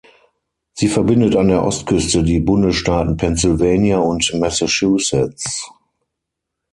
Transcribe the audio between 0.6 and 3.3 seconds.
Sie verbindet an der Ostküste die Bundesstaaten